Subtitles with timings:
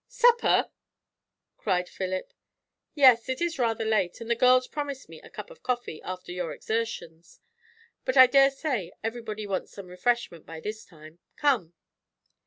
[0.07, 0.71] "Supper!"
[1.57, 2.33] cried Philip.
[2.95, 6.31] "Yes; it is rather late, and the girls promised me a cup of coffee, after
[6.31, 7.39] your exertions!
[8.03, 11.19] But I dare say everybody wants some refreshment by this time.
[11.35, 11.75] Come!"